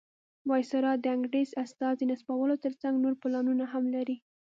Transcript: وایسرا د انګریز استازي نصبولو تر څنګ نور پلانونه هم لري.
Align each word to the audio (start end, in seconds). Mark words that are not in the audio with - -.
وایسرا 0.49 0.91
د 0.99 1.05
انګریز 1.15 1.49
استازي 1.63 2.05
نصبولو 2.11 2.55
تر 2.63 2.73
څنګ 2.81 2.95
نور 3.03 3.13
پلانونه 3.21 3.65
هم 3.73 3.83
لري. 3.95 4.17